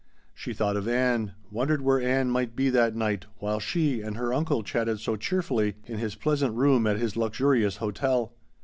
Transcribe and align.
She 0.33 0.55
thought 0.55 0.77
of 0.77 0.87
Ann 0.87 1.33
wondered 1.51 1.81
where 1.83 2.01
Ann 2.01 2.31
might 2.31 2.55
be 2.55 2.71
that 2.71 2.95
night 2.95 3.27
while 3.37 3.59
she 3.59 4.01
and 4.01 4.17
her 4.17 4.33
uncle 4.33 4.63
chatted 4.63 4.99
so 4.99 5.15
cheerfully 5.15 5.75
in 5.85 5.99
his 5.99 6.15
pleasant 6.15 6.55
room 6.55 6.87
at 6.87 6.97
his 6.97 7.15
luxurious 7.15 7.77
hotel. 7.77 8.33